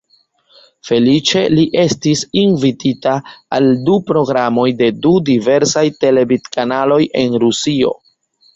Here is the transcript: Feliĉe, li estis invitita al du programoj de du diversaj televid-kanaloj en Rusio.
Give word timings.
Feliĉe, 0.87 1.43
li 1.51 1.65
estis 1.81 2.23
invitita 2.45 3.13
al 3.59 3.69
du 3.91 3.99
programoj 4.09 4.67
de 4.81 4.89
du 5.05 5.15
diversaj 5.31 5.87
televid-kanaloj 6.03 7.01
en 7.25 7.41
Rusio. 7.47 7.97